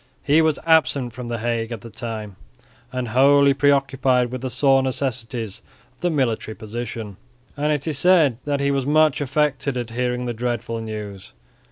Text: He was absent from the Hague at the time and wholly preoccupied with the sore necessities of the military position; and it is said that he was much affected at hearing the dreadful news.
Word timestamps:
He 0.23 0.41
was 0.41 0.57
absent 0.65 1.13
from 1.13 1.27
the 1.27 1.37
Hague 1.37 1.71
at 1.71 1.81
the 1.81 1.91
time 1.91 2.35
and 2.91 3.09
wholly 3.09 3.53
preoccupied 3.53 4.31
with 4.31 4.41
the 4.41 4.49
sore 4.49 4.81
necessities 4.81 5.61
of 5.93 6.01
the 6.01 6.09
military 6.09 6.55
position; 6.55 7.17
and 7.55 7.71
it 7.71 7.85
is 7.87 7.99
said 7.99 8.39
that 8.45 8.61
he 8.61 8.71
was 8.71 8.87
much 8.87 9.21
affected 9.21 9.77
at 9.77 9.91
hearing 9.91 10.25
the 10.25 10.33
dreadful 10.33 10.81
news. 10.81 11.33